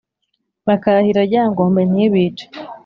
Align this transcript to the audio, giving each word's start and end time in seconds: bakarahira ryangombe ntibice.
bakarahira 0.67 1.21
ryangombe 1.29 1.81
ntibice. 1.91 2.45